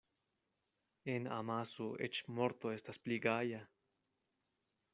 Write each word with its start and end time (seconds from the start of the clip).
En 1.15 1.27
amaso 1.35 1.89
eĉ 2.07 2.21
morto 2.39 2.73
estas 2.79 3.01
pli 3.05 3.19
gaja. 3.27 3.61